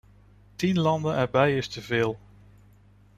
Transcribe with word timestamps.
Tien 0.55 0.79
landen 0.79 1.15
erbij 1.15 1.57
is 1.57 1.67
te 1.67 1.81
veel. 1.81 2.19